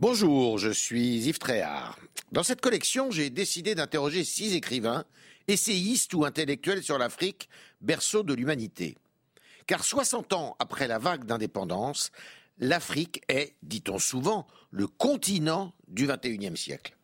[0.00, 2.00] Bonjour, je suis Yves Tréhard.
[2.32, 5.04] Dans cette collection, j'ai décidé d'interroger six écrivains,
[5.46, 7.48] essayistes ou intellectuels sur l'Afrique,
[7.80, 8.98] berceau de l'humanité.
[9.68, 12.10] Car 60 ans après la vague d'indépendance,
[12.58, 16.96] l'Afrique est, dit-on souvent, le continent du XXIe siècle.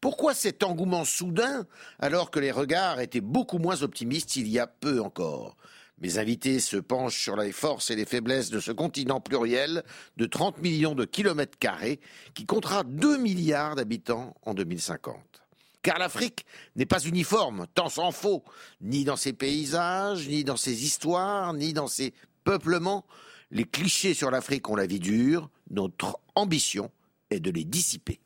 [0.00, 1.66] Pourquoi cet engouement soudain
[1.98, 5.56] alors que les regards étaient beaucoup moins optimistes il y a peu encore?
[5.98, 9.82] Mes invités se penchent sur les forces et les faiblesses de ce continent pluriel
[10.16, 12.00] de 30 millions de kilomètres carrés
[12.34, 15.16] qui comptera 2 milliards d'habitants en 2050.
[15.80, 18.44] Car l'Afrique n'est pas uniforme, tant s'en faut,
[18.80, 22.12] ni dans ses paysages, ni dans ses histoires, ni dans ses
[22.44, 23.06] peuplements.
[23.50, 26.90] Les clichés sur l'Afrique ont la vie dure, notre ambition
[27.30, 28.20] est de les dissiper.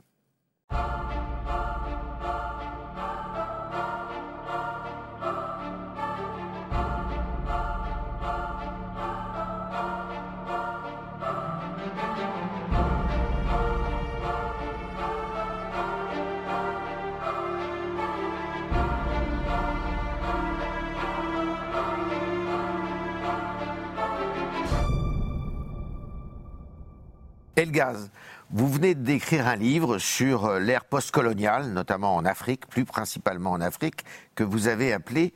[28.50, 33.60] Vous venez d'écrire un livre sur euh, l'ère postcoloniale, notamment en Afrique, plus principalement en
[33.60, 34.04] Afrique,
[34.34, 35.32] que vous avez appelé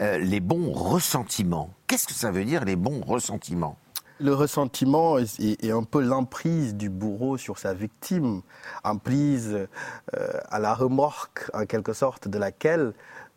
[0.00, 1.70] euh, les bons ressentiments.
[1.86, 3.76] Qu'est-ce que ça veut dire les bons ressentiments?
[4.20, 8.42] Le ressentiment est, un peu l'emprise du bourreau sur sa victime,
[8.84, 9.66] emprise
[10.14, 12.94] euh, à la remorque en quelque sorte de laquelle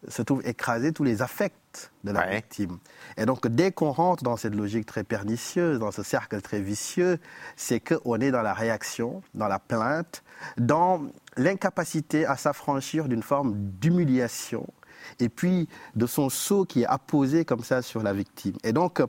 [0.08, 1.54] se trouvent écrasés tous les affects
[2.04, 2.78] de la victime.
[3.18, 7.20] Et donc, dès qu'on rentre dans cette logique très pernicieuse, dans ce cercle très vicieux,
[7.56, 10.24] c'est qu'on est dans la réaction, dans la plainte,
[10.58, 11.02] dans
[11.36, 14.68] l'incapacité à s'affranchir d'une forme d'humiliation
[15.20, 18.56] et puis de son sceau qui est apposé comme ça sur la victime.
[18.64, 19.02] Et donc,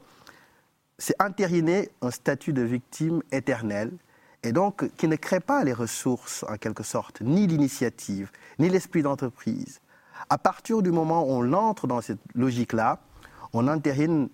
[0.98, 3.92] c'est entériner un statut de victime éternelle
[4.42, 9.02] et donc qui ne crée pas les ressources en quelque sorte, ni l'initiative, ni l'esprit
[9.02, 9.80] d'entreprise,
[10.30, 13.00] à partir du moment où on entre dans cette logique-là,
[13.52, 14.28] on entérine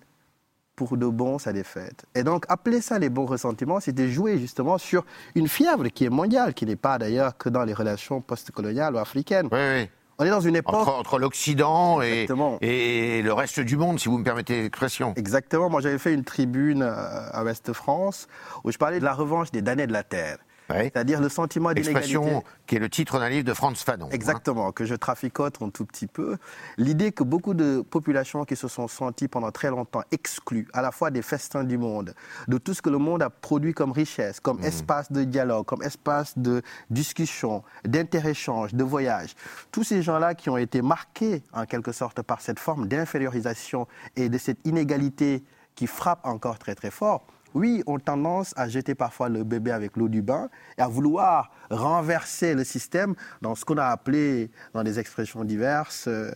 [0.75, 2.05] pour de bon sa défaite.
[2.15, 6.09] Et donc, appeler ça les bons ressentiments, de jouer justement sur une fièvre qui est
[6.09, 9.47] mondiale, qui n'est pas d'ailleurs que dans les relations postcoloniales ou africaines.
[9.51, 9.89] Oui, oui.
[10.17, 10.87] On est dans une époque.
[10.87, 12.25] Entre, l'Occident et,
[12.61, 15.13] et, le reste du monde, si vous me permettez l'expression.
[15.17, 15.69] Exactement.
[15.69, 18.27] Moi, j'avais fait une tribune euh, à Ouest-France
[18.63, 20.37] où je parlais de la revanche des damnés de la terre.
[20.69, 21.99] C'est-à-dire le sentiment d'inégalité.
[21.99, 24.07] Expression qui est le titre d'un livre de Franz Fanon.
[24.07, 24.11] Hein.
[24.11, 26.37] Exactement, que je traficote un tout petit peu.
[26.77, 30.91] L'idée que beaucoup de populations qui se sont senties pendant très longtemps exclues, à la
[30.91, 32.13] fois des festins du monde,
[32.47, 34.65] de tout ce que le monde a produit comme richesse, comme mhm.
[34.65, 39.35] espace de dialogue, comme espace de discussion, d'interéchange, de voyage,
[39.71, 44.29] tous ces gens-là qui ont été marqués en quelque sorte par cette forme d'infériorisation et
[44.29, 45.43] de cette inégalité
[45.75, 49.95] qui frappe encore très très fort, oui, ont tendance à jeter parfois le bébé avec
[49.95, 54.83] l'eau du bain et à vouloir renverser le système dans ce qu'on a appelé, dans
[54.83, 56.31] des expressions diverses, euh,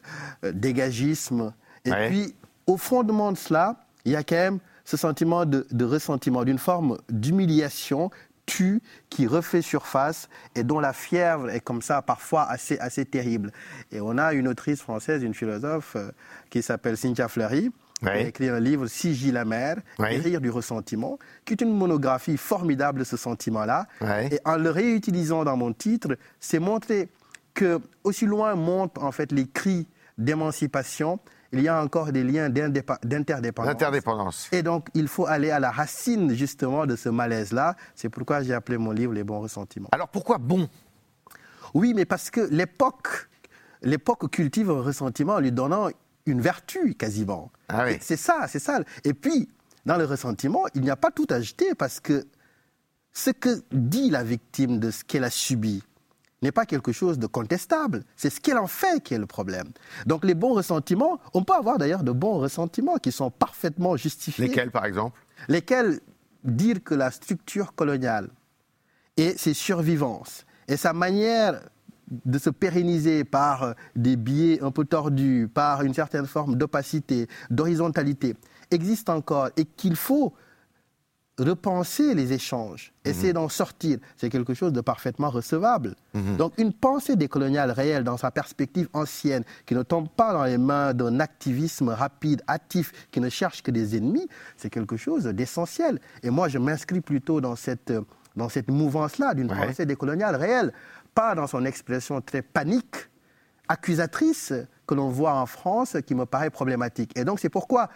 [0.45, 1.53] euh, dégagisme.
[1.85, 2.33] Et puis,
[2.65, 3.75] au fondement de cela,
[4.05, 8.09] il y a quand même ce sentiment de, ressentiment, d'une forme d'humiliation
[8.45, 13.51] tue qui refait surface et dont la fièvre est comme ça parfois assez, assez terrible.
[13.91, 16.11] Et on a une autrice française, une philosophe euh,
[16.49, 17.71] qui s'appelle Cynthia Fleury,
[18.01, 22.37] il a écrit un livre, Sigil la mer, Rire du ressentiment, qui est une monographie
[22.37, 23.87] formidable de ce sentiment-là.
[24.31, 27.09] Et en le réutilisant dans mon titre, c'est montrer
[27.53, 29.87] que aussi loin montent en fait les cris
[30.17, 31.19] d'émancipation,
[31.51, 34.49] il y a encore des liens d'interdépendance.
[34.51, 37.75] Et donc, il faut aller à la racine justement de ce malaise-là.
[37.95, 39.89] C'est pourquoi j'ai appelé mon livre Les bons ressentiments.
[39.91, 40.69] Alors pourquoi bon?
[41.73, 43.29] Oui, mais parce que l'époque,
[43.81, 45.89] l'époque cultive un ressentiment en lui donnant
[46.29, 47.51] une vertu quasiment.
[47.67, 48.79] Ah c'est ça, c'est ça.
[49.03, 49.49] Et puis,
[49.85, 52.25] dans le ressentiment, il n'y a pas tout à jeter parce que
[53.13, 55.83] ce que dit la victime de ce qu'elle a subi
[56.41, 58.03] n'est pas quelque chose de contestable.
[58.15, 59.67] C'est ce qu'elle en fait qui est le problème.
[60.05, 64.47] Donc les bons ressentiments, on peut avoir d'ailleurs de bons ressentiments qui sont parfaitement justifiés.
[64.47, 65.19] Lesquels, par exemple?
[65.47, 65.99] Lesquels
[66.43, 68.29] dire que la structure coloniale
[69.17, 71.61] et ses survivances et sa manière
[72.25, 78.35] de se pérenniser par des biais un peu tordus, par une certaine forme d'opacité, d'horizontalité,
[78.71, 80.33] existe encore et qu'il faut
[81.39, 83.11] repenser les échanges, mhm.
[83.11, 85.95] essayer d'en sortir, c'est quelque chose de parfaitement recevable.
[86.13, 86.37] Mhm.
[86.37, 90.57] Donc une pensée décoloniale réelle dans sa perspective ancienne, qui ne tombe pas dans les
[90.57, 94.27] mains d'un activisme rapide, hâtif, qui ne cherche que des ennemis,
[94.57, 95.99] c'est quelque chose d'essentiel.
[96.23, 97.93] Et moi, je m'inscris plutôt dans cette,
[98.35, 100.73] dans cette mouvance-là d'une pensée décoloniale réelle
[101.13, 103.09] pas dans son expression très panique,
[103.67, 104.53] accusatrice
[104.87, 107.17] que l'on voit en France, qui me paraît problématique.
[107.17, 107.89] Et donc c'est pourquoi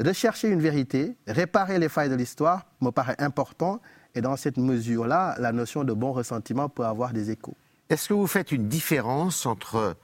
[0.00, 3.80] rechercher une vérité, réparer les failles de l'histoire me paraît important
[4.14, 7.56] Et dans cette mesure-là, la notion de bon ressentiment peut avoir des échos.
[7.88, 9.96] Est-ce que vous faites une différence entre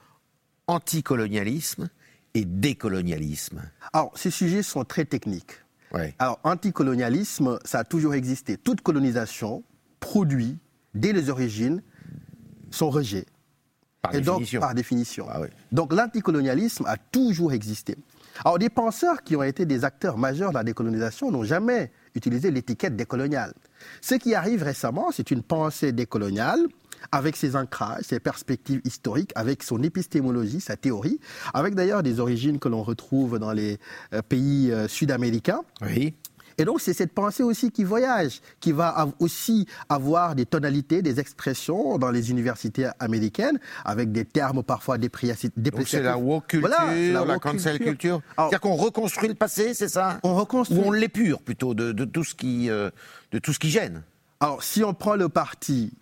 [0.67, 1.89] anticolonialisme
[2.33, 3.61] et décolonialisme?
[3.93, 5.63] Alors, ces sujets sont très techniques.
[6.19, 8.57] Alors, anticolonialisme, ça a toujours existé.
[8.57, 9.63] Toute colonisation
[9.99, 10.59] produit,
[10.93, 11.81] dès les origines,
[12.71, 13.25] son rejet.
[14.01, 14.59] Par et définition.
[14.59, 15.25] donc, par définition.
[15.29, 17.97] Ah Donc, l'anticolonialisme a toujours existé.
[18.45, 22.49] Alors, des penseurs qui ont été des acteurs majeurs de la décolonisation n'ont jamais utilisé
[22.49, 23.53] l'étiquette décoloniale.
[24.01, 26.65] Ce qui arrive récemment, c'est une pensée décoloniale
[27.11, 31.19] avec ses ancrages, ses perspectives historiques, avec son épistémologie, sa théorie,
[31.53, 33.79] avec d'ailleurs des origines que l'on retrouve dans les
[34.13, 35.61] euh, pays euh, sud-américains.
[35.81, 36.15] Oui.
[36.59, 41.19] Et donc, c'est cette pensée aussi qui voyage, qui va aussi avoir des tonalités, des
[41.19, 45.51] expressions dans les universités américaines, avec des termes parfois dépréciatifs.
[45.57, 48.21] Donc, c'est la woke culture, la, cancel culture.
[48.37, 50.19] C'est-à-dire qu'on reconstruit le passé, c'est ça?
[50.23, 50.79] On reconstruit.
[50.79, 52.89] Ou on l'épure plutôt de, tout ce qui, euh,
[53.31, 54.03] de tout ce qui gêne?
[54.39, 55.93] Alors, si on prend le parti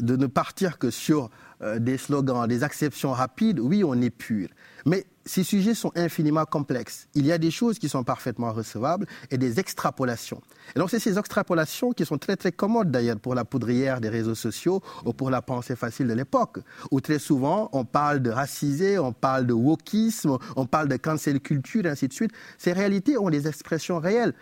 [0.00, 1.30] de ne partir que sur
[1.62, 4.48] euh, des slogans, des acceptions rapides, oui, on pur.
[4.86, 7.06] Mais ces sujets sont infiniment complexes.
[7.14, 10.40] Il y a des choses qui sont parfaitement recevables et des extrapolations.
[10.74, 14.08] Et donc, c'est ces extrapolations qui sont très, très commodes d'ailleurs pour la poudrière des
[14.08, 16.60] réseaux sociaux ou pour la pensée facile de l'époque,
[16.90, 21.40] où très souvent on parle de racisé, on parle de wokisme, on parle de cancel
[21.40, 22.32] culture, et ainsi de suite.
[22.56, 24.34] Ces réalités ont des expressions réelles.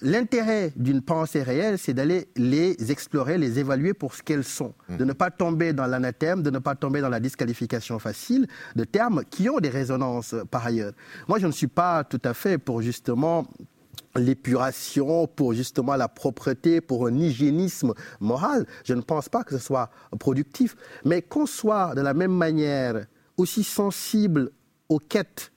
[0.00, 4.96] L'intérêt d'une pensée réelle, c'est d'aller les explorer, les évaluer pour ce qu'elles sont, mmh.
[4.96, 8.84] de ne pas tomber dans l'anathème, de ne pas tomber dans la disqualification facile de
[8.84, 10.92] termes qui ont des résonances par ailleurs.
[11.28, 13.46] Moi, je ne suis pas tout à fait pour justement
[14.16, 18.66] l'épuration, pour justement la propreté, pour un hygiénisme moral.
[18.84, 20.76] Je ne pense pas que ce soit productif.
[21.04, 23.06] Mais qu'on soit de la même manière
[23.36, 24.50] aussi sensible
[24.88, 25.52] aux quêtes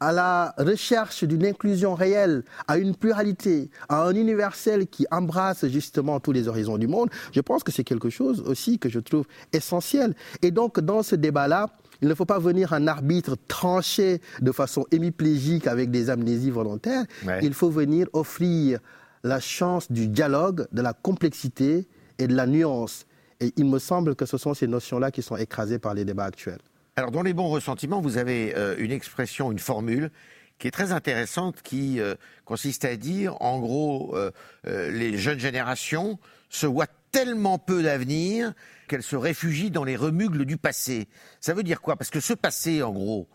[0.00, 6.20] à la recherche d'une inclusion réelle, à une pluralité, à un universel qui embrasse justement
[6.20, 9.26] tous les horizons du monde, je pense que c'est quelque chose aussi que je trouve
[9.52, 10.14] essentiel.
[10.42, 11.68] Et donc, dans ce débat-là,
[12.02, 17.04] il ne faut pas venir un arbitre tranché de façon hémiplégique avec des amnésies volontaires.
[17.42, 18.80] Il faut venir offrir
[19.22, 21.86] la chance du dialogue, de la complexité
[22.18, 23.04] et de la nuance.
[23.40, 26.24] Et il me semble que ce sont ces notions-là qui sont écrasées par les débats
[26.24, 26.60] actuels.
[27.00, 30.10] Alors, dans les bons ressentiments, vous avez euh, une expression, une formule
[30.58, 32.14] qui est très intéressante, qui euh,
[32.44, 34.30] consiste à dire, en gros, euh,
[34.66, 36.18] les jeunes générations
[36.50, 38.52] se voient tellement peu d'avenir
[38.86, 41.08] qu'elles se réfugient dans les remugles du passé.
[41.40, 41.96] Ça veut dire quoi?
[41.96, 43.28] Parce que ce passé, en gros,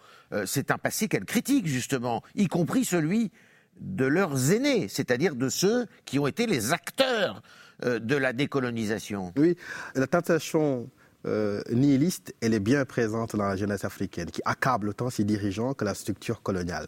[0.45, 3.31] c'est un passé qu'elles critiquent, justement, y compris celui
[3.79, 7.41] de leurs aînés, c'est-à-dire de ceux qui ont été les acteurs
[7.83, 9.33] de la décolonisation.
[9.37, 9.57] Oui,
[9.95, 10.87] la tentation
[11.25, 15.73] euh, nihiliste, elle est bien présente dans la jeunesse africaine, qui accable autant ses dirigeants
[15.73, 16.87] que la structure coloniale.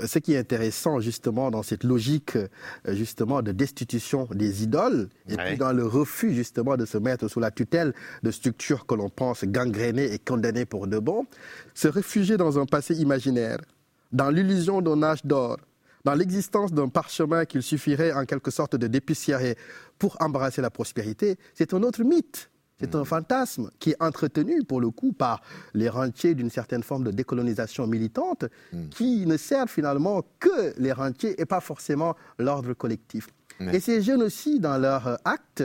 [0.00, 2.48] Euh, ce qui est intéressant justement dans cette logique euh,
[2.88, 7.40] justement de destitution des idoles et puis dans le refus justement de se mettre sous
[7.40, 11.26] la tutelle de structures que l'on pense gangrénées et condamnées pour de bon,
[11.74, 13.58] se réfugier dans un passé imaginaire,
[14.12, 15.58] dans l'illusion d'un âge d'or,
[16.04, 19.56] dans l'existence d'un parchemin qu'il suffirait en quelque sorte de dépoussiérer
[19.98, 24.80] pour embrasser la prospérité, c'est un autre mythe c'est un fantasme qui est entretenu, pour
[24.80, 25.42] le coup, par
[25.74, 28.88] les rentiers d'une certaine forme de décolonisation militante, hmm.
[28.90, 33.28] qui ne servent finalement que les rentiers et pas forcément l'ordre collectif.
[33.72, 35.64] Et ces jeunes aussi, dans leur acte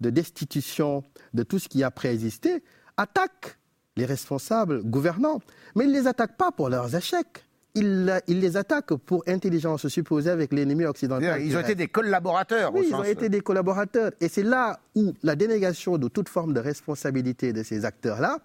[0.00, 1.04] de destitution
[1.34, 2.62] de tout ce qui a préexisté,
[2.96, 3.58] attaquent
[3.96, 5.40] les responsables gouvernants.
[5.74, 7.45] Mais ils ne les attaquent pas pour leurs échecs
[7.76, 11.42] il, les attaque pour intelligence supposée avec l'ennemi occidental.
[11.42, 12.74] Ils ont été des collaborateurs.
[12.74, 14.12] Oui, ils ont été des collaborateurs.
[14.20, 18.38] Et c'est là où la dénégation de toute forme de responsabilité de ces acteurs-là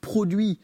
[0.00, 0.60] produit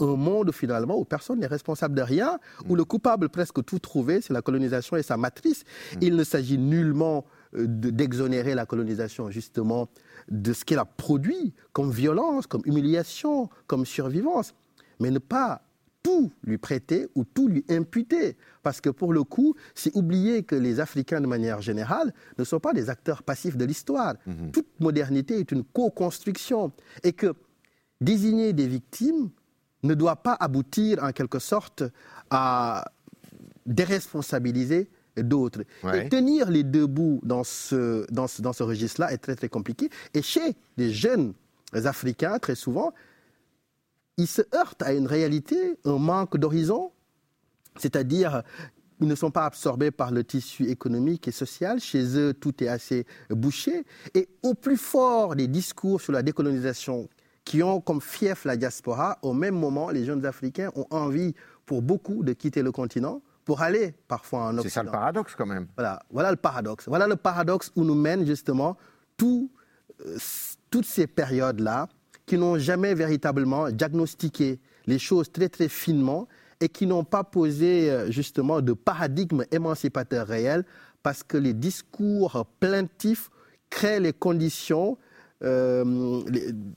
[0.00, 4.20] un monde finalement où personne n'est responsable de rien, où le coupable presque tout trouvé,
[4.20, 5.64] c'est la colonisation et sa matrice.
[5.94, 5.98] Mm.
[6.00, 7.24] Il ne s'agit nullement
[7.54, 9.88] euh, d'exonérer la colonisation justement
[10.28, 14.54] de ce qu'elle a produit comme violence, comme humiliation, comme survivance,
[14.98, 15.62] mais ne pas
[16.04, 18.36] tout lui prêter ou tout lui imputer.
[18.62, 22.60] Parce que pour le coup, c'est oublier que les Africains, de manière générale, ne sont
[22.60, 24.14] pas des acteurs passifs de l'histoire.
[24.26, 24.52] Mhm.
[24.52, 26.70] Toute modernité est une co-construction.
[27.02, 27.34] Et que
[28.00, 29.30] désigner des victimes
[29.82, 31.82] ne doit pas aboutir en quelque sorte
[32.30, 32.84] à
[33.66, 35.62] déresponsabiliser d'autres.
[35.94, 39.48] Et tenir les deux bouts dans ce, dans ce, dans ce registre-là est très très
[39.48, 39.88] compliqué.
[40.12, 41.32] Et chez les jeunes
[41.72, 42.92] Africains, très souvent,
[44.16, 46.92] ils se heurtent à une réalité, un manque d'horizon,
[47.76, 48.42] c'est-à-dire
[49.00, 51.80] ils ne sont pas absorbés par le tissu économique et social.
[51.80, 53.84] Chez eux, tout est assez bouché.
[54.14, 57.08] Et au plus fort des discours sur la décolonisation
[57.44, 61.34] qui ont comme fief la diaspora, au même moment, les jeunes Africains ont envie,
[61.66, 64.62] pour beaucoup, de quitter le continent pour aller parfois en Occident.
[64.62, 65.66] C'est ça le paradoxe quand même.
[65.76, 66.86] Voilà, voilà le paradoxe.
[66.88, 68.76] Voilà le paradoxe où nous mènent justement
[69.16, 69.50] tout,
[70.06, 70.16] euh,
[70.70, 71.88] toutes ces périodes-là
[72.26, 76.28] qui n'ont jamais véritablement diagnostiqué les choses très très finement
[76.60, 80.64] et qui n'ont pas posé euh, justement de paradigme émancipateur réel
[81.02, 83.30] parce que les discours plaintifs
[83.70, 84.96] créent les conditions
[85.42, 86.22] euh,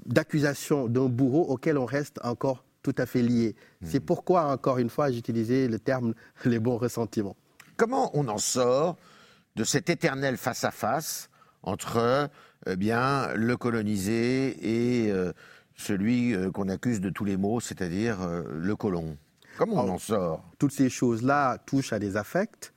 [0.06, 3.56] d'accusation d'un bourreau auquel on reste encore tout à fait lié.
[3.84, 4.06] C'est hmm.
[4.06, 6.14] pourquoi, encore une fois, j'utilisais le terme
[6.46, 7.36] les bons ressentiments.
[7.76, 8.98] Comment on en sort
[9.56, 11.30] de cet éternel face-à-face
[11.64, 12.30] entre
[12.70, 15.32] eh bien, le colonisé et euh,
[15.76, 18.20] celui euh, qu'on accuse de tous les maux, c'est-à-dire
[18.52, 19.18] le colon
[19.58, 20.44] Comment on en sort?
[20.60, 22.74] Toutes ces choses-là touchent à des affects,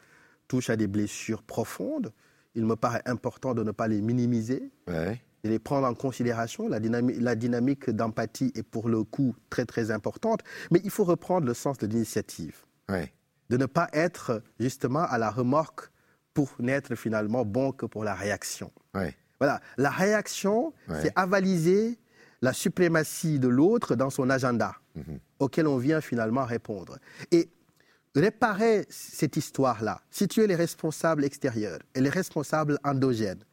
[0.49, 2.13] touchent à des blessures profondes.
[2.55, 6.69] Il me paraît important de ne pas les minimiser, de les prendre en considération.
[6.69, 11.05] La dynamique, la dynamique d'empathie est pour le coup très très importante, mais il faut
[11.05, 12.65] reprendre le sens de l'initiative.
[13.51, 15.91] De ne pas être justement à la remorque
[16.35, 18.73] pour n'être finalement bon que pour la réaction.
[19.41, 21.99] Voilà, la réaction, c'est avaliser
[22.43, 25.19] la suprématie de l'autre dans son agenda, mhm.
[25.39, 26.99] auquel on vient finalement répondre.
[27.33, 27.51] Et
[28.17, 33.45] réparer cette histoire-là, situer les responsables extérieurs et les responsables endogènes,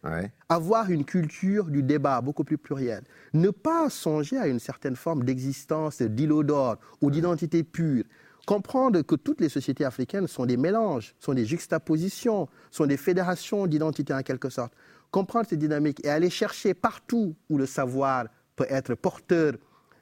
[0.49, 3.03] avoir une culture du débat beaucoup plus plurielle,
[3.33, 8.03] ne pas songer à une certaine forme d'existence d'îlot d'or ou d'identité pure,
[8.47, 13.67] comprendre que toutes les sociétés africaines sont des mélanges, sont des juxtapositions, sont des fédérations
[13.67, 14.73] d'identité en quelque sorte.
[15.17, 19.53] Comprendre ces dynamiques et aller chercher partout où le savoir peut être porteur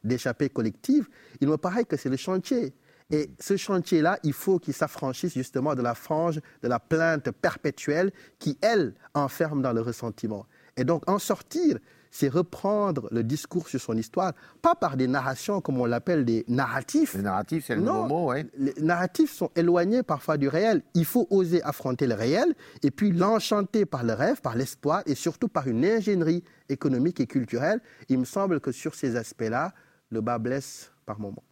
[0.04, 1.08] d'échappées collectives,
[1.40, 2.74] il me paraît que c'est le chantier.
[3.10, 8.12] Et ce chantier-là, il faut qu'il s'affranchisse justement de la frange de la plainte perpétuelle
[8.40, 10.48] qui, elle, enferme dans le ressentiment.
[10.76, 11.78] Et donc, en sortir,
[12.16, 14.32] c'est reprendre le discours sur son histoire,
[14.62, 17.14] pas par des narrations comme on l'appelle des narratifs.
[17.14, 18.46] Les narratifs, c'est le nouveau mot, oui.
[18.58, 20.82] Les narratifs sont éloignés parfois du réel.
[20.94, 25.14] Il faut oser affronter le réel et puis l'enchanter par le rêve, par l'espoir et
[25.14, 27.82] surtout par une ingénierie économique et culturelle.
[28.08, 29.74] Il me semble que sur ces aspects-là,
[30.10, 31.44] le bas blesse par moments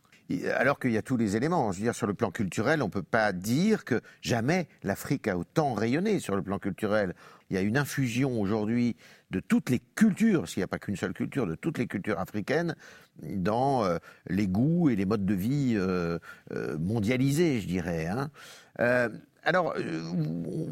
[0.55, 1.71] alors qu'il y a tous les éléments.
[1.71, 5.27] Je veux dire, sur le plan culturel, on ne peut pas dire que jamais l'Afrique
[5.27, 7.13] a autant rayonné sur le plan culturel.
[7.53, 8.95] Il y a une infusion aujourd'hui
[9.29, 12.17] de toutes les cultures, qu'il n'y a pas qu'une seule culture, de toutes les cultures
[12.17, 12.75] africaines
[13.21, 16.17] dans euh, les goûts et les modes de vie euh,
[16.51, 18.07] euh, mondialisés, je dirais.
[18.07, 18.31] Hein.
[19.43, 19.75] alors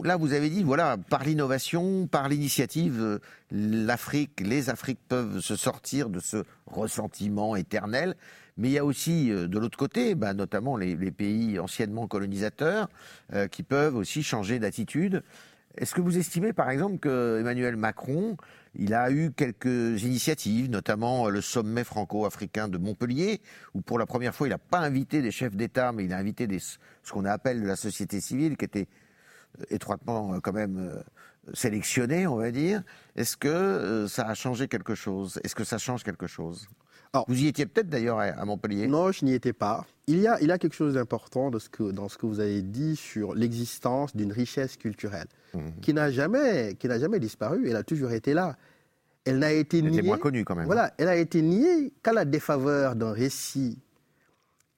[0.04, 3.20] là, vous avez dit, voilà, par l'innovation, par l'initiative,
[3.52, 8.16] l'Afrique, les Afriques peuvent se sortir de ce ressentiment éternel.
[8.58, 12.90] Mais il y a aussi, de l'autre côté, bah, notamment les, pays anciennement colonisateurs,
[13.52, 15.22] qui peuvent aussi changer d'attitude.
[15.78, 18.36] Est-ce que vous estimez, par exemple, que Emmanuel Macron,
[18.76, 23.42] il a eu quelques initiatives, notamment le sommet franco-africain de Montpellier,
[23.74, 26.18] où pour la première fois, il n'a pas invité des chefs d'État, mais il a
[26.18, 28.88] invité ce qu'on appelle de la société civile, qui était
[29.60, 31.02] euh, étroitement euh, quand même euh,
[31.54, 32.84] sélectionnée, on va dire.
[33.16, 35.40] Est-ce que ça a changé quelque chose?
[35.44, 36.68] Est-ce que ça change quelque chose?
[37.28, 39.86] Vous y étiez peut-être d'ailleurs à Montpellier Non, je n'y étais pas.
[40.08, 42.96] Il y a, il y a quelque chose d'important dans ce que vous avez dit
[42.96, 45.74] sur l'existence d'une richesse culturelle mhm.
[45.82, 47.68] qui n'a jamais, qui jamais disparu.
[47.70, 48.56] Elle a toujours été là.
[49.26, 50.00] Elle n'a été elle niée.
[50.00, 50.66] Était moins connue quand même.
[50.66, 53.78] Voilà, elle a été niée qu'à la défaveur d'un récit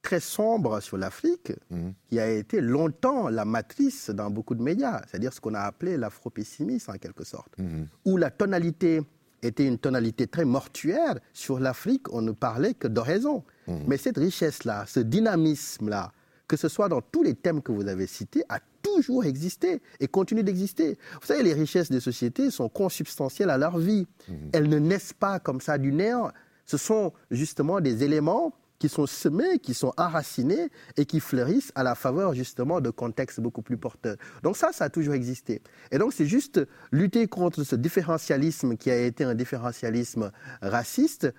[0.02, 1.94] très sombre sur l'Afrique, mhm.
[2.10, 5.98] qui a été longtemps la matrice dans beaucoup de médias, c'est-à-dire ce qu'on a appelé
[5.98, 7.88] l'afro-pessimisme en quelque sorte, mhm.
[8.06, 9.02] où la tonalité
[9.44, 13.44] était une tonalité très mortuaire, sur l'Afrique, on ne parlait que d'oraison.
[13.68, 13.74] Mmh.
[13.88, 16.12] Mais cette richesse-là, ce dynamisme-là,
[16.48, 20.08] que ce soit dans tous les thèmes que vous avez cités, a toujours existé et
[20.08, 20.98] continue d'exister.
[21.22, 24.08] Vous savez, les richesses des sociétés sont consubstantielles à leur vie.
[24.28, 24.34] Mmh.
[24.54, 26.32] Elles ne naissent pas comme ça du néant.
[26.66, 31.84] Ce sont justement des éléments qui sont semés, qui sont enracinés et qui fleurissent à
[31.84, 34.18] la faveur justement de contextes beaucoup plus porteurs.
[34.42, 35.62] Donc ça, ça a toujours existé.
[35.94, 36.60] Et donc c'est juste
[36.92, 41.34] lutter contre ce différentialisme qui a été un différentialisme raciste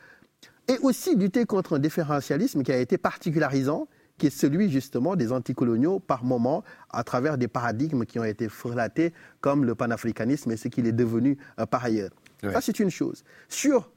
[0.68, 5.30] et aussi lutter contre un différentialisme qui a été particularisant qui est celui justement des
[5.30, 10.56] anticoloniaux par moment à travers des paradigmes qui ont été frelatés comme le panafricanisme et
[10.56, 12.12] ce qu'il est devenu euh, par ailleurs.
[12.40, 13.22] Ça, c'est une chose.
[13.48, 13.90] Sur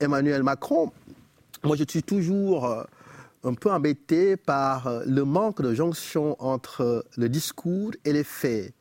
[0.00, 0.90] Emmanuel Macron,
[1.64, 2.84] moi, je suis toujours euh,
[3.44, 8.74] un peu embêté par euh, le manque de jonction entre le discours et les faits.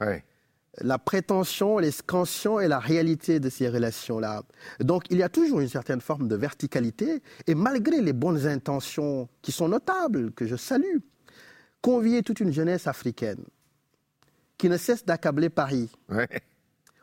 [0.82, 4.44] La prétention, les scansions et la réalité de ces relations-là.
[4.80, 7.22] Donc, il y a toujours une certaine forme de verticalité.
[7.48, 11.00] Et malgré les bonnes intentions qui sont notables, que je salue,
[11.82, 13.44] convier toute une jeunesse africaine
[14.58, 15.90] qui ne cesse d'accabler Paris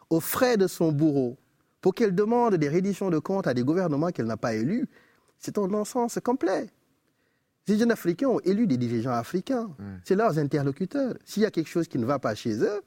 [0.08, 1.36] aux frais de son bourreau
[1.80, 4.88] pour qu'elle demande des redditions de comptes à des gouvernements qu'elle n'a pas élus,
[5.38, 6.70] c'est un non-sens complet.
[7.66, 9.70] Ces jeunes Africains ont élu des dirigeants africains.
[10.04, 11.14] C'est leurs interlocuteurs.
[11.24, 12.80] S'il y a quelque chose qui ne va pas chez eux,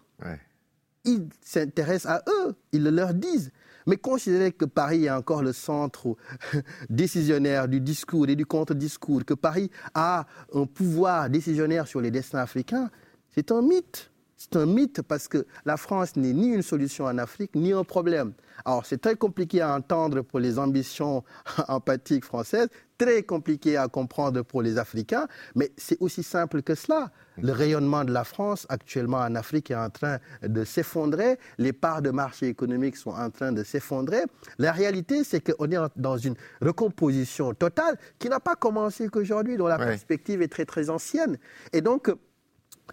[1.03, 3.51] ils s'intéressent à eux, ils le leur disent.
[3.87, 6.15] Mais considérer que Paris est encore le centre
[6.89, 12.39] décisionnaire du discours et du contre-discours, que Paris a un pouvoir décisionnaire sur les destins
[12.39, 12.89] africains,
[13.33, 14.11] c'est un mythe.
[14.41, 17.83] C'est un mythe parce que la France n'est ni une solution en Afrique, ni un
[17.83, 18.31] problème.
[18.63, 21.25] Alors c'est très compliqué à entendre pour les ambitions
[21.67, 27.11] empathiques françaises, très compliqué à comprendre pour les Africains, mais c'est aussi simple que cela.
[27.41, 32.01] Le rayonnement de la France actuellement en Afrique est en train de s'effondrer, les parts
[32.01, 34.21] de marché économique sont en train de s'effondrer.
[34.57, 39.67] La réalité, c'est qu'on est dans une recomposition totale qui n'a pas commencé qu'aujourd'hui, dont
[39.67, 41.37] la perspective est très très ancienne.
[41.73, 42.09] Et donc,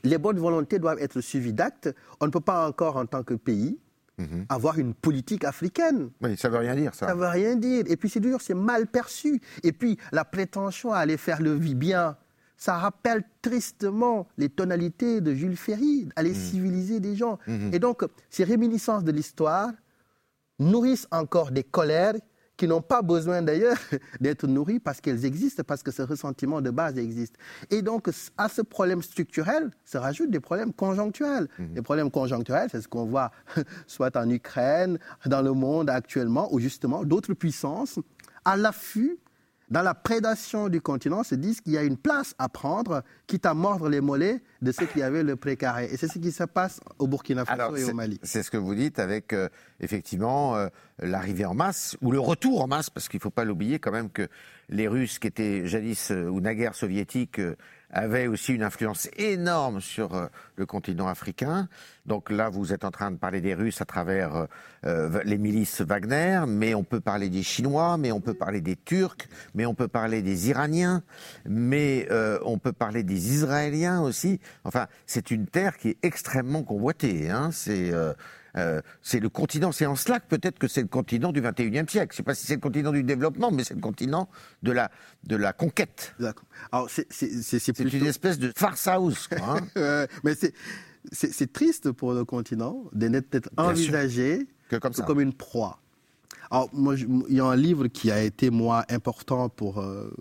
[0.05, 1.95] les bonnes volontés doivent être suivies d'actes.
[2.21, 3.79] On ne peut pas encore, en tant que pays,
[4.19, 4.47] mhm.
[4.49, 6.11] avoir une politique africaine.
[6.23, 7.09] Oui, ça ne veut rien dire, ça.
[7.09, 7.85] Ça ne veut rien dire.
[7.89, 9.41] Et puis, c'est dur, c'est mal perçu.
[9.63, 12.17] Et puis, la prétention à aller faire le vie bien,
[12.57, 16.37] ça rappelle tristement les tonalités de Jules Ferry, aller mhm.
[16.37, 17.39] civiliser des gens.
[17.47, 17.71] Mhm.
[17.73, 19.71] Et donc, ces réminiscences de l'histoire
[20.59, 22.15] nourrissent encore des colères
[22.57, 23.79] qui n'ont pas besoin d'ailleurs
[24.21, 27.37] d'être nourries parce qu'elles existent, parce que ce ressentiment de base existe.
[27.71, 31.49] Et donc, à ce problème structurel se rajoutent des problèmes conjoncturels.
[31.59, 31.83] Les mhm.
[31.83, 33.31] problèmes conjoncturels, c'est ce qu'on voit
[33.87, 37.99] soit en Ukraine, dans le monde actuellement, où justement d'autres puissances,
[38.45, 39.19] à l'affût
[39.69, 43.47] dans la prédation du continent, se disent qu'il y a une place à prendre, quitte
[43.47, 45.89] à mordre les mollets de ceux qui avaient le précaré.
[45.93, 48.21] Et c'est ce qui se passe au Burkina Faso et au Mali.
[48.23, 49.49] C'est ce que vous dites avec, euh,
[49.81, 50.69] effectivement, euh,
[51.01, 53.93] l'arrivée en masse, ou le retour en masse, parce qu'il ne faut pas l'oublier quand
[53.93, 54.29] même que
[54.69, 57.41] les Russes, qui étaient jadis euh, ou naguère soviétiques,
[57.91, 60.27] avait aussi une influence énorme sur euh,
[60.57, 61.69] le continent africain.
[62.05, 64.47] Donc là, vous êtes en train de parler des Russes à travers euh,
[64.85, 68.77] euh, les milices Wagner, mais on peut parler des Chinois, mais on peut parler des
[68.77, 71.03] Turcs, mais on peut parler des Iraniens,
[71.45, 72.09] mais
[72.45, 74.41] on peut parler des Israéliens aussi.
[74.65, 77.31] Enfin, c'est une terre qui est extrêmement convoitée.
[77.31, 77.51] Hein.
[77.53, 78.13] C'est euh,
[79.03, 82.13] c'est le continent, c'est en cela que peut-être que c'est le continent du 21e siècle.
[82.13, 84.29] Je ne sais pas si c'est le continent du développement, mais c'est le continent
[84.63, 84.91] de la,
[85.25, 86.15] de la conquête.
[86.89, 89.29] c'est une espèce de farce house.
[89.33, 90.07] Hein.
[90.25, 90.35] mais
[91.13, 95.81] c'est triste pour le continent peut-être envisagé que comme, comme, une proie.
[96.51, 96.95] Alors, moi,
[97.29, 100.13] il y a un livre qui a été, moi, important pour, euh,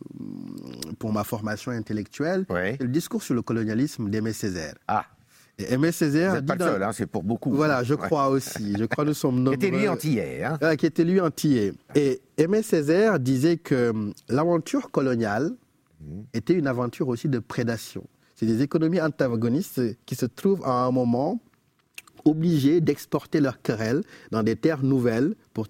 [1.00, 2.46] pour ma formation intellectuelle.
[2.50, 4.76] Le discours sur le colonialisme d'Aimé Césaire.
[4.88, 5.06] Ah.
[5.58, 6.32] Aimé Césaire.
[6.32, 7.52] Vous n'êtes pas le seul, hein, c'est pour beaucoup.
[7.52, 8.76] Voilà, je crois aussi.
[8.78, 9.58] Je crois que nous sommes nombreux.
[9.58, 10.44] Qui était lui antillais.
[10.44, 10.76] Hein.
[10.76, 11.74] qui était lui antillais.
[11.96, 15.52] Et Aimé Césaire disait que hum, l'aventure coloniale
[16.02, 16.06] mmh.
[16.34, 18.04] était une aventure aussi de prédation.
[18.36, 21.40] C'est des économies antagonistes qui se trouvent à un moment
[22.26, 25.68] obligées d'exporter leurs querelles dans des terres nouvelles pour.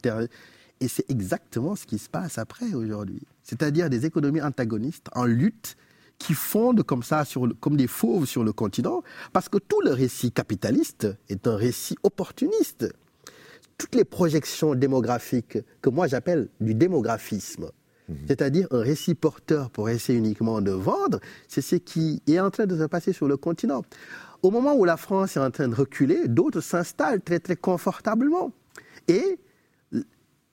[0.82, 3.22] Et c'est exactement ce qui se passe après aujourd'hui.
[3.44, 5.78] C'est-à-dire des économies antagonistes en lutte
[6.18, 9.92] qui fondent comme ça, sur comme des fauves sur le continent, parce que tout le
[9.92, 12.94] récit capitaliste est un récit opportuniste.
[13.78, 17.70] Toutes les projections démographiques que moi j'appelle du démographisme,
[18.08, 18.16] mhm.
[18.28, 22.66] c'est-à-dire un récit porteur pour essayer uniquement de vendre, c'est ce qui est en train
[22.66, 23.84] de se passer sur le continent.
[24.42, 28.52] Au moment où la France est en train de reculer, d'autres s'installent très très confortablement.
[29.08, 29.40] Et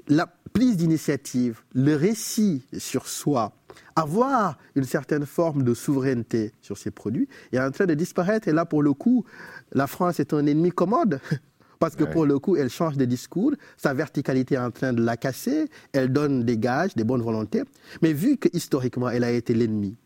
[0.09, 3.53] la prise d'initiative, le récit sur soi,
[3.97, 8.49] avoir une certaine forme de souveraineté sur ses produits est en train de disparaître.
[8.49, 9.25] Et là, pour le coup,
[9.73, 11.21] la France est un ennemi commode.
[11.79, 15.03] Parce que pour le coup, elle change de discours, sa verticalité est en train de
[15.03, 17.65] la casser, elle donne des gages, des bonnes volontés.
[18.03, 19.97] Mais vu que historiquement, elle a été l'ennemi,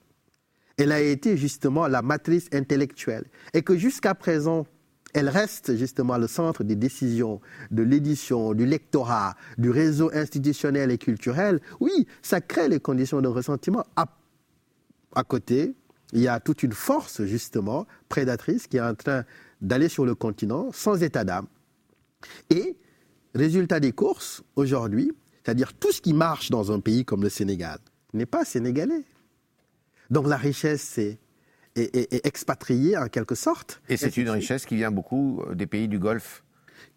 [0.78, 4.66] elle a été justement la matrice intellectuelle, et que jusqu'à présent,
[5.16, 10.98] elle reste justement le centre des décisions, de l'édition, du lectorat, du réseau institutionnel et
[10.98, 13.87] culturel, oui, ça crée les conditions de ressentiment.
[13.96, 15.74] À, côté,
[16.12, 19.24] il y a toute une force, justement, prédatrice qui est en train
[19.62, 21.46] d'aller sur le continent sans état d'âme.
[22.50, 22.76] Et,
[23.35, 27.79] résultat des courses, aujourd'hui, c'est-à-dire tout ce qui marche dans un pays comme le Sénégal
[28.12, 29.05] n'est pas sénégalais.
[30.11, 31.18] Donc la richesse, c'est
[31.76, 33.80] est, expatrié en quelque sorte.
[33.88, 36.42] Et c'est une richesse qui vient beaucoup euh, des pays du Golfe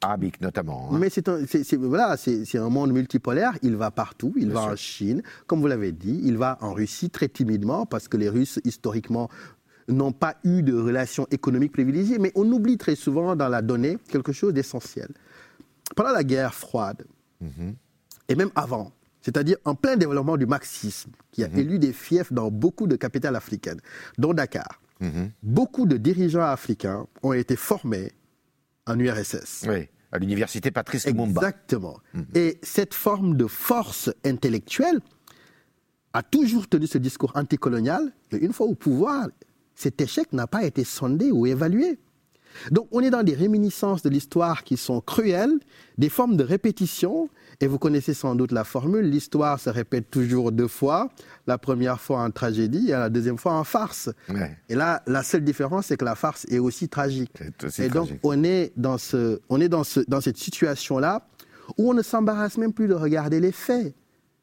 [0.02, 0.90] arabique notamment.
[0.92, 0.98] Hein.
[1.00, 1.40] Mais c'est un,
[1.80, 3.54] voilà, c'est un monde multipolaire.
[3.62, 4.34] Il va partout.
[4.38, 6.22] Il va en Chine, comme vous l'avez dit.
[6.24, 9.30] Il va en Russie très timidement parce que les Russes historiquement
[9.88, 12.20] n'ont pas eu de relations économiques privilégiées.
[12.20, 15.10] Mais on oublie très souvent dans la donnée quelque chose d'essentiel.
[15.96, 17.06] Pendant la guerre froide
[17.42, 17.76] mhm.
[18.28, 21.60] et même avant, c'est-à-dire en plein développement du marxisme, qui a mhm.
[21.60, 23.82] élu des fiefs dans beaucoup de capitales africaines,
[24.18, 24.82] dont Dakar.
[25.00, 25.32] Mhm.
[25.44, 28.12] Beaucoup de dirigeants africains ont été formés
[28.86, 29.66] en URSS.
[29.68, 31.42] Oui, à l'université Patrice Lumumba.
[31.42, 31.98] Exactement.
[32.14, 32.26] Mhm.
[32.36, 35.00] Et cette forme de force intellectuelle
[36.14, 39.28] a toujours tenu ce discours anticolonial, mais une fois au pouvoir,
[39.76, 42.00] cet échec n'a pas été sondé ou évalué.
[42.72, 45.60] Donc on est dans des réminiscences de l'histoire qui sont cruelles,
[45.98, 47.30] des formes de répétition,
[47.62, 51.10] et vous connaissez sans doute la formule, l'histoire se répète toujours deux fois,
[51.46, 54.10] la première fois en tragédie et la deuxième fois en farce.
[54.70, 57.32] Et là, la seule différence, c'est que la farce est aussi tragique.
[57.78, 61.28] et donc on est dans, ce, on est dans, ce, dans cette situation-là
[61.78, 63.94] où on ne s'embarrasse même plus de regarder les faits.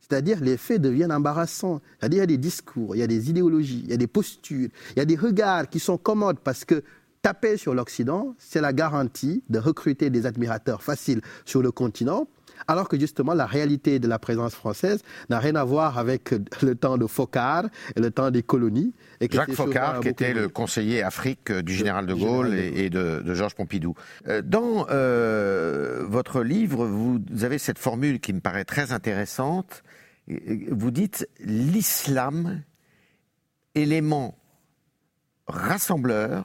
[0.00, 1.80] C'est-à-dire les faits deviennent embarrassants.
[1.98, 4.06] C'est-à-dire il y a des discours, il y a des idéologies, il y a des
[4.06, 6.84] postures, il y a des regards qui sont commodes parce que
[7.22, 12.28] taper sur l'Occident, c'est la garantie de recruter des admirateurs faciles sur le continent,
[12.68, 16.74] alors que justement la réalité de la présence française n'a rien à voir avec le
[16.74, 18.94] temps de Focard et le temps des colonies.
[19.20, 23.54] Et Jacques Focard, qui était le conseiller Afrique du général de Gaulle et, de, Georges
[23.54, 23.94] Pompidou.
[24.28, 29.82] Euh, dans euh, votre livre, vous avez cette formule qui me paraît très intéressante.
[30.70, 32.62] Vous dites l'islam,
[33.74, 34.36] élément
[35.46, 36.44] rassembleur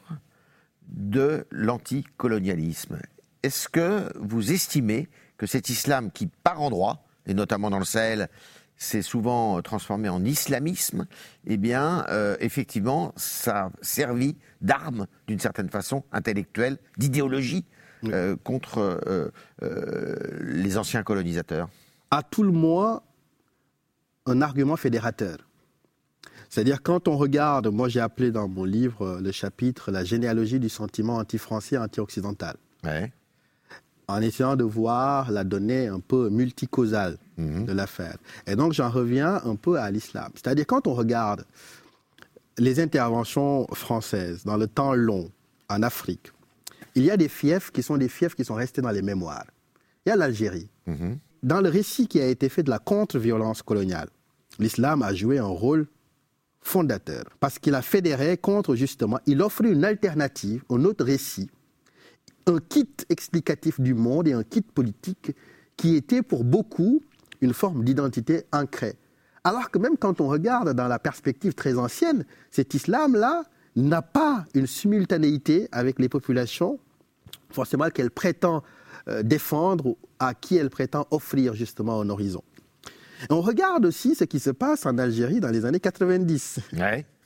[0.87, 2.99] de l'anticolonialisme.
[3.43, 5.09] Est-ce que vous estimez
[5.41, 8.29] que cet islam qui, par endroits, et notamment dans le Sahel,
[8.77, 11.07] s'est souvent transformé en islamisme,
[11.47, 17.65] eh bien, euh, effectivement, ça a servi d'arme, d'une certaine façon, intellectuelle, d'idéologie
[18.03, 19.31] euh, contre euh,
[20.41, 21.69] les anciens colonisateurs
[22.11, 23.01] À tout le moins,
[24.27, 25.39] un argument fédérateur.
[26.51, 30.59] C'est-à-dire quand on regarde, moi j'ai appelé dans mon livre euh, le chapitre La généalogie
[30.59, 32.57] du sentiment anti-français, anti-occidental.
[34.11, 37.65] En essayant de voir la donnée un peu multicausale mhm.
[37.65, 38.17] de l'affaire.
[38.45, 40.31] Et donc j'en reviens un peu à l'islam.
[40.35, 41.45] C'est-à-dire quand on regarde
[42.57, 45.29] les interventions françaises dans le temps long
[45.69, 46.33] en Afrique,
[46.95, 49.45] il y a des fiefs qui sont des fiefs qui sont restés dans les mémoires.
[50.05, 50.67] Il y a l'Algérie.
[50.87, 51.17] Mhm.
[51.43, 54.09] Dans le récit qui a été fait de la contre-violence coloniale,
[54.59, 55.87] l'islam a joué un rôle
[56.61, 61.49] fondateur, parce qu'il a fédéré contre justement, il offrait une alternative, un autre récit,
[62.47, 65.35] un kit explicatif du monde et un kit politique
[65.77, 67.01] qui était pour beaucoup
[67.41, 68.95] une forme d'identité ancrée.
[69.43, 73.43] Alors que même quand on regarde dans la perspective très ancienne, cet islam-là
[73.75, 76.79] n'a pas une simultanéité avec les populations,
[77.49, 78.63] forcément qu'elle prétend
[79.07, 82.43] euh, défendre, à qui elle prétend offrir justement un horizon
[83.29, 86.59] on regarde aussi ce qui se passe en Algérie dans les années 90.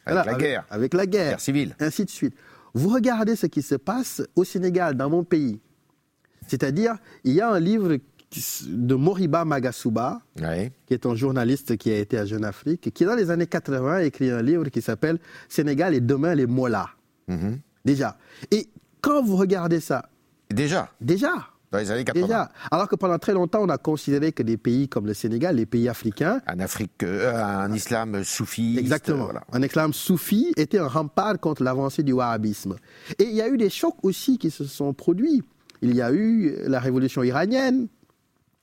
[0.05, 0.65] avec la guerre.
[0.69, 1.39] Avec la guerre.
[1.39, 1.75] civile.
[1.79, 2.35] Ainsi de suite.
[2.75, 5.59] Vous regardez ce qui se passe au Sénégal, dans mon pays.
[6.45, 7.97] C'est-à-dire, il y a un livre
[8.67, 10.21] de Moriba Magasuba,
[10.85, 13.93] qui est un journaliste qui a été à Jeune Afrique, qui dans les années 80
[13.93, 16.89] a écrit un livre qui s'appelle Sénégal et demain les Mollahs.
[17.29, 17.59] Mhm.
[17.85, 18.17] Déjà.
[18.51, 18.67] Et
[18.99, 20.09] quand vous regardez ça.
[20.49, 20.91] Déjà.
[20.99, 22.25] Déjà les années 80.
[22.25, 25.55] Déjà, alors que pendant très longtemps, on a considéré que des pays comme le Sénégal,
[25.55, 26.41] les pays africains.
[26.47, 28.77] Un, Afrique, euh, un islam soufi.
[28.79, 29.29] Exactement.
[29.51, 32.75] Un islam soufi était un rempart contre l'avancée du wahhabisme.
[33.19, 35.43] Et il y a eu des chocs aussi qui se sont produits.
[35.81, 37.87] Il y a eu la révolution iranienne,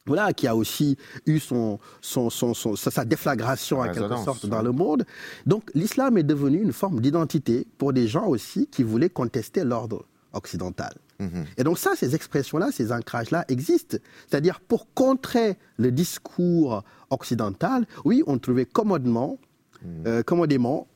[0.07, 0.96] voilà, qui a aussi
[1.27, 5.05] eu son, son, son, sa déflagration en quelque sorte dans le monde.
[5.46, 10.05] Donc l'islam est devenu une forme d'identité pour des gens aussi qui voulaient contester l'ordre
[10.32, 10.94] occidental.
[11.20, 11.44] Mhm.
[11.56, 13.98] Et donc ça, ces expressions-là, ces ancrages-là existent.
[14.28, 19.38] C'est-à-dire pour contrer le discours occidental, oui, on trouvait commodement,
[19.82, 20.06] mhm.
[20.06, 20.88] euh, commodément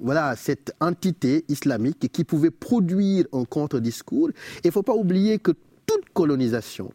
[0.00, 4.30] voilà, cette entité islamique qui pouvait produire un contre-discours.
[4.64, 5.52] Il ne faut pas oublier que
[5.86, 6.92] toute colonisation,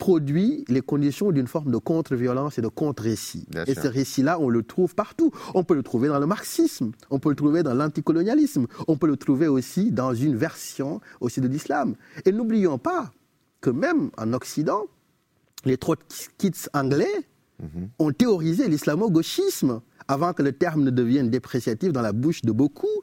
[0.00, 3.46] produit les conditions d'une forme de contre-violence et de contre-récit.
[3.66, 5.30] Et ce récit-là, on le trouve partout.
[5.54, 9.06] On peut le trouver dans le marxisme, on peut le trouver dans l'anticolonialisme, on peut
[9.06, 11.96] le trouver aussi dans une version aussi de l'islam.
[12.24, 13.12] Et n'oublions pas
[13.60, 14.86] que même en Occident,
[15.66, 17.26] les trotskistes anglais
[17.62, 17.90] mhm.
[17.98, 23.02] ont théorisé l'islamo-gauchisme avant que le terme ne devienne dépréciatif dans la bouche de beaucoup.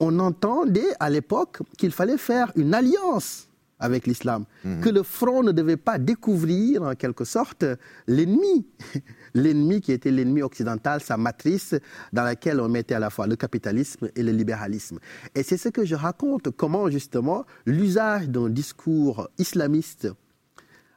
[0.00, 3.46] On entendait à l'époque qu'il fallait faire une alliance
[3.80, 4.80] avec l'islam, mhm.
[4.80, 7.64] que le front ne devait pas découvrir en quelque sorte
[8.06, 8.66] l'ennemi,
[9.34, 11.74] l'ennemi qui était l'ennemi occidental, sa matrice
[12.12, 14.98] dans laquelle on mettait à la fois le capitalisme et le libéralisme.
[15.34, 20.08] Et c'est ce que je raconte, comment justement l'usage d'un discours islamiste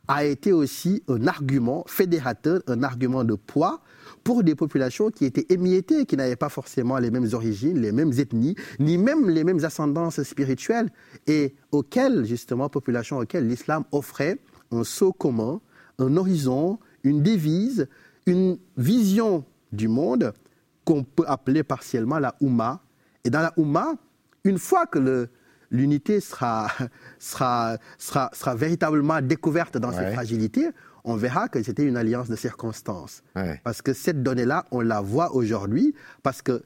[0.08, 3.82] a été aussi un argument fédérateur, un argument de poids
[4.24, 8.12] pour des populations qui étaient émiettées, qui n'avaient pas forcément les mêmes origines, les mêmes
[8.14, 10.90] ethnies, ni même les mêmes ascendances spirituelles,
[11.28, 14.40] et auxquelles, justement, populations auxquelles l'islam offrait
[14.72, 15.62] un saut commun,
[16.00, 17.88] un horizon, une devise,
[18.26, 20.34] une vision du monde
[20.86, 22.82] qu'on peut appeler partiellement la Oumma.
[23.24, 23.96] Et dans la Oumma,
[24.44, 25.30] une fois que
[25.72, 26.68] l'unité sera,
[27.20, 30.70] sera, sera, sera, véritablement découverte dans ses fragilités,
[31.06, 33.24] on verra que c'était une alliance de circonstances.
[33.36, 33.60] Ouais.
[33.64, 36.64] Parce que cette donnée-là, on la voit aujourd'hui, parce que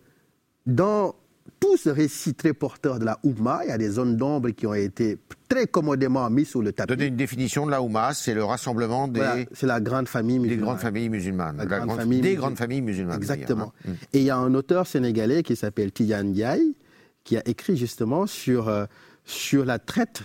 [0.65, 1.15] dans
[1.59, 4.67] tout ce récit très porteur de la Oumma, il y a des zones d'ombre qui
[4.67, 6.89] ont été très commodément mises sous le tapis.
[6.89, 10.35] Donner une définition de la Oumma, c'est le rassemblement des, Voilà, c'est la grande famille
[10.35, 10.65] des musulmane.
[10.65, 11.57] grandes familles musulmanes.
[11.57, 12.41] La La grande grande- famille des musulmane.
[12.41, 13.17] grandes familles musulmanes.
[13.17, 13.73] Exactement.
[13.87, 13.93] hein.
[14.13, 16.75] Et il y a un auteur sénégalais qui s'appelle Tidiane Diaye,
[17.23, 18.85] qui a écrit justement sur, euh,
[19.23, 20.21] sur la traite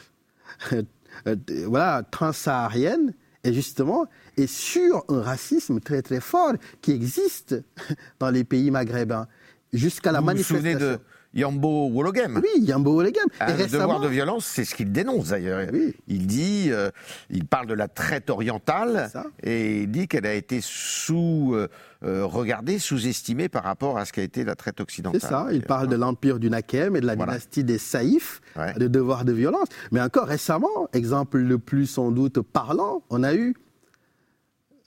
[0.72, 0.83] euh,
[1.27, 7.57] de- voilà, transsaharienne, et justement, et sur un racisme très très fort qui existe
[8.20, 9.26] dans les pays maghrébins,
[9.72, 10.98] jusqu'à la Vous vous souvenez manifestation.
[10.98, 11.00] de
[11.34, 13.24] Yambo Wologem Oui, Yambo Olegem.
[13.40, 15.66] Ah, et le récemment, devoir de violence, c'est ce qu'il dénonce d'ailleurs.
[15.72, 15.94] Oui.
[16.06, 16.90] Il dit, euh,
[17.30, 19.10] il parle de la traite orientale
[19.42, 21.68] et il dit qu'elle a été sous euh,
[22.04, 25.20] euh, regardée, sous-estimée par rapport à ce qu'a été la traite occidentale.
[25.22, 27.32] C'est ça, il parle de l'empire du Nakem et de la Voilà.
[27.32, 28.74] dynastie des Saïfs, Ouais.
[28.74, 29.68] de devoir de violence.
[29.90, 33.54] Mais encore récemment, exemple le plus sans doute parlant, on a eu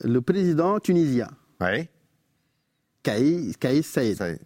[0.01, 1.29] le président tunisien,
[1.61, 1.89] Ouais,
[3.01, 4.39] Kaïs Saïd,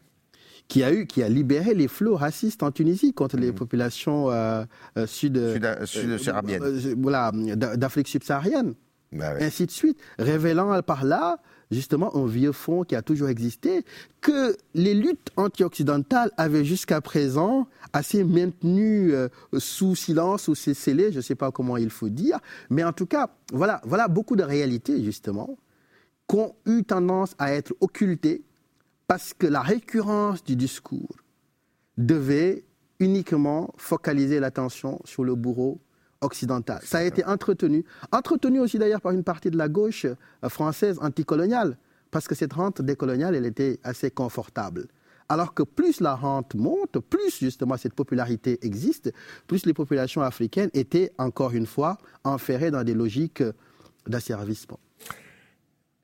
[0.69, 4.63] qui a, eu, qui a libéré les flots racistes en Tunisie contre les populations euh,
[4.97, 5.86] euh, sud, Mhm.
[5.86, 8.75] Sud- euh, voilà, d'a- d'Afrique subsaharienne
[9.12, 9.43] bah ouais.
[9.43, 11.39] ainsi de suite, révélant par là
[11.71, 13.84] justement un vieux fond qui a toujours existé,
[14.21, 19.27] que les luttes anti-occidentales avaient jusqu'à présent assez maintenu euh,
[19.58, 23.05] sous silence ou scellé, je ne sais pas comment il faut dire, mais en tout
[23.08, 25.58] cas, voilà, voilà beaucoup de réalités justement
[26.27, 28.43] qui ont eu tendance à être occultées
[29.10, 31.15] parce que la récurrence du discours
[31.98, 32.63] devait
[33.00, 35.82] uniquement focaliser l'attention sur le bourreau
[36.22, 36.80] occidental.
[36.84, 41.00] Ça a été entretenu, entretenu aussi d'ailleurs par une partie de la gauche euh, française
[41.02, 41.80] anticoloniale,
[42.12, 44.86] parce que cette rente décoloniale, elle était assez confortable.
[45.28, 49.12] Alors que plus la rente monte, plus justement cette popularité existe,
[49.48, 53.43] plus les populations africaines étaient encore une fois enferrées dans des logiques
[54.06, 54.80] d'asservissement.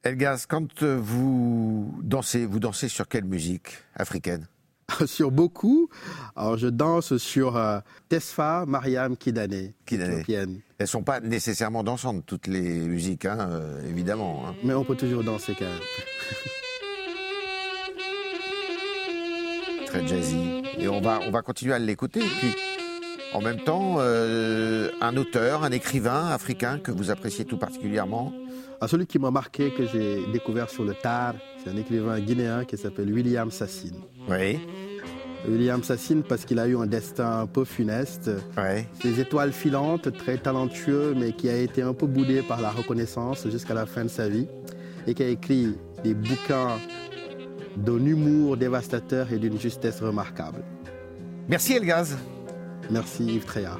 [0.05, 4.47] Elgas, quand euh, vous dansez, vous dansez sur quelle musique africaine?
[5.07, 5.89] Sur beaucoup.
[6.35, 10.59] Alors, je danse sur euh, Tesfa Mariam Kidane, Kidane.
[10.77, 14.43] Elles sont pas nécessairement dansantes, toutes les musiques, hein, euh, évidemment.
[14.47, 14.53] hein.
[14.63, 15.79] Mais on peut toujours danser quand même.
[19.87, 20.61] Très jazzy.
[20.77, 22.19] Et on va, on va continuer à l'écouter.
[22.19, 22.53] Et puis,
[23.33, 28.31] en même temps, euh, un auteur, un écrivain africain que vous appréciez tout particulièrement
[28.81, 32.65] Ah, celui qui m'a marqué, que j'ai découvert sur le tard, c'est un écrivain guinéen
[32.65, 34.01] qui s'appelle William Sassine.
[34.29, 34.59] Oui,
[35.47, 38.31] William Sassine parce qu'il a eu un destin un peu funeste.
[38.57, 38.83] oui.
[39.01, 43.47] Ses étoiles filantes, très talentueux, mais qui a été un peu boudé par la reconnaissance
[43.49, 44.47] jusqu'à la fin de sa vie.
[45.07, 46.77] Et qui a écrit des bouquins
[47.77, 50.63] d'un humour dévastateur et d'une justesse remarquable.
[51.47, 52.17] Merci Elgaz.
[52.89, 53.79] Merci Yves Tréhard.